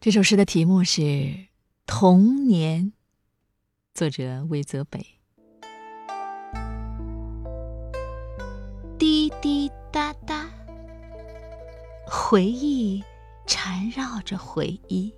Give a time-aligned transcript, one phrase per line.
[0.00, 1.00] 这首诗的题目是
[1.84, 2.84] 《童年》，
[3.92, 5.04] 作者魏泽北。
[8.96, 10.48] 滴滴答答，
[12.06, 13.02] 回忆
[13.44, 15.12] 缠绕着回忆，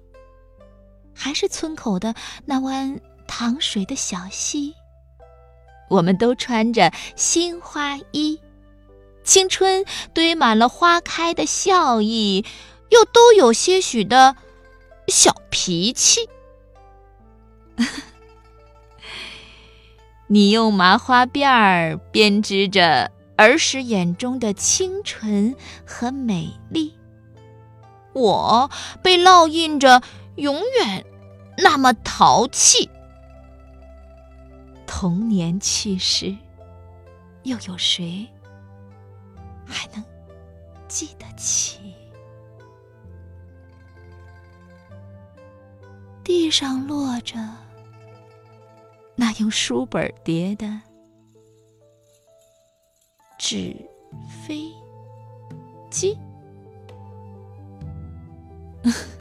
[1.14, 2.14] 还是村口的
[2.46, 4.74] 那湾淌水的小溪。
[5.90, 8.40] 我们都穿着新花衣，
[9.24, 9.84] 青春
[10.14, 12.46] 堆满了花开的笑意，
[12.88, 14.36] 又都有些许的。
[15.10, 16.28] 小脾气，
[20.28, 26.94] 你用麻花辫儿编织着儿时眼中的清纯和美丽，
[28.12, 28.70] 我
[29.02, 30.02] 被烙印着
[30.36, 31.04] 永远
[31.58, 32.88] 那么淘气。
[34.86, 36.36] 童年趣事，
[37.42, 38.28] 又有谁
[39.66, 40.04] 还能
[40.88, 41.94] 记得起？
[46.30, 47.40] 地上落着
[49.16, 50.80] 那用书本叠的
[53.36, 53.74] 纸
[54.46, 54.70] 飞
[55.90, 56.16] 机。